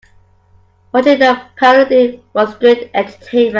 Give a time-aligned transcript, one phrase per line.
[0.91, 3.49] Watching the parody was great entertainment.